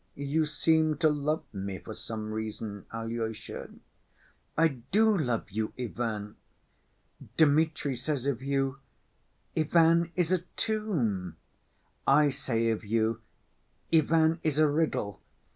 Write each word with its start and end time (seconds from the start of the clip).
You 0.15 0.47
seem 0.47 0.97
to 0.97 1.09
love 1.09 1.43
me 1.53 1.77
for 1.77 1.93
some 1.93 2.31
reason, 2.31 2.87
Alyosha?" 2.91 3.69
"I 4.57 4.67
do 4.91 5.15
love 5.15 5.51
you, 5.51 5.73
Ivan. 5.77 6.37
Dmitri 7.37 7.95
says 7.95 8.25
of 8.25 8.41
you—Ivan 8.41 10.11
is 10.15 10.31
a 10.31 10.39
tomb! 10.57 11.35
I 12.07 12.29
say 12.31 12.71
of 12.71 12.83
you, 12.83 13.21
Ivan 13.93 14.39
is 14.41 14.57
a 14.57 14.67
riddle. 14.67 15.21